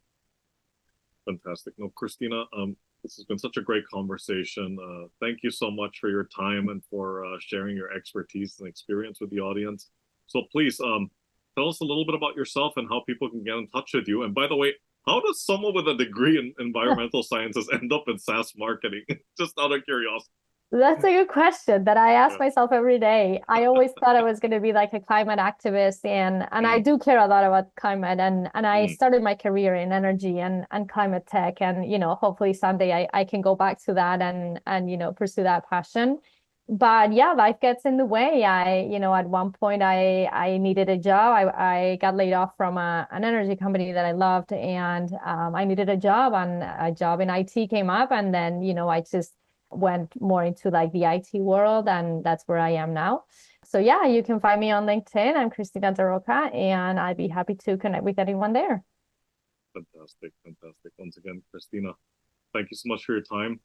[1.26, 1.76] fantastic.
[1.78, 4.78] No, Cristina, um, this has been such a great conversation.
[4.82, 8.68] Uh, thank you so much for your time and for uh, sharing your expertise and
[8.68, 9.90] experience with the audience.
[10.26, 11.10] So please, um,
[11.58, 14.08] tell us a little bit about yourself and how people can get in touch with
[14.08, 14.24] you.
[14.24, 14.74] And by the way,
[15.08, 19.04] how does someone with a degree in environmental sciences end up in SaaS marketing?
[19.40, 20.32] Just out of curiosity.
[20.70, 23.42] That's a good question that I ask myself every day.
[23.48, 26.70] I always thought I was going to be like a climate activist and and mm.
[26.70, 28.94] I do care a lot about climate and and I mm.
[28.94, 33.08] started my career in energy and and climate tech and you know hopefully someday I,
[33.14, 36.20] I can go back to that and and you know pursue that passion
[36.70, 38.44] but yeah life gets in the way.
[38.44, 41.34] I you know at one point i i needed a job.
[41.34, 45.56] I, I got laid off from a, an energy company that i loved and um,
[45.56, 48.90] i needed a job and a job in it came up and then you know
[48.90, 49.34] i just
[49.70, 53.24] went more into like the it world and that's where i am now.
[53.64, 55.36] So yeah you can find me on linkedin.
[55.36, 58.84] I'm Cristina Daroca and i'd be happy to connect with anyone there.
[59.74, 60.92] Fantastic fantastic.
[60.98, 61.94] Once again Cristina
[62.54, 63.62] thank you so much for your time.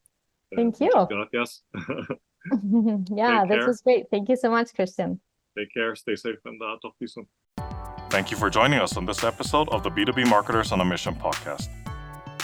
[0.55, 0.93] Thank you.
[1.09, 1.63] gracias
[3.15, 3.67] yeah, Take this care.
[3.67, 4.07] was great.
[4.11, 5.21] Thank you so much, Christian.
[5.57, 5.95] Take care.
[5.95, 7.27] Stay safe and uh, talk to you soon.
[8.11, 11.15] Thank you for joining us on this episode of the B2B Marketers on a Mission
[11.15, 11.69] podcast.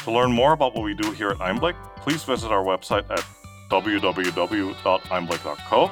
[0.05, 3.25] To learn more about what we do here at Einblick, please visit our website at
[3.71, 5.91] www.einblick.co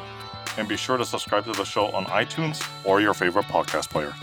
[0.58, 4.14] and be sure to subscribe to the show on iTunes or your favorite podcast player.